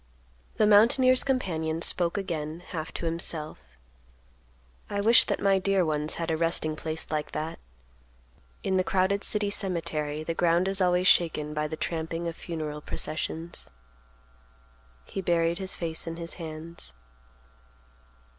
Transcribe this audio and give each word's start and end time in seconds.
The 0.55 0.65
mountaineer's 0.65 1.23
companion 1.23 1.83
spoke 1.83 2.17
again 2.17 2.61
half 2.61 2.91
to 2.95 3.05
himself; 3.05 3.61
"I 4.89 4.99
wish 4.99 5.25
that 5.25 5.39
my 5.39 5.59
dear 5.59 5.85
ones 5.85 6.15
had 6.15 6.31
a 6.31 6.37
resting 6.37 6.75
place 6.75 7.11
like 7.11 7.33
that. 7.33 7.59
In 8.63 8.77
the 8.77 8.83
crowded 8.83 9.23
city 9.23 9.51
cemetery 9.51 10.23
the 10.23 10.33
ground 10.33 10.67
is 10.67 10.81
always 10.81 11.05
shaken 11.05 11.53
by 11.53 11.67
the 11.67 11.77
tramping 11.77 12.27
of 12.27 12.35
funeral 12.35 12.81
professions." 12.81 13.69
He 15.05 15.21
buried 15.21 15.59
his 15.59 15.75
face 15.75 16.07
in 16.07 16.15
his 16.15 16.33
hands. 16.41 16.95